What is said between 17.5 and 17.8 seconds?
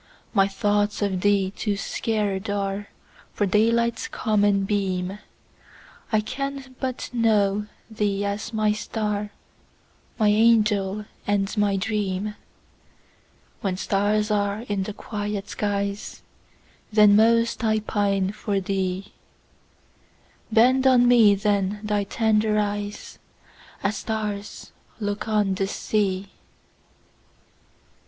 I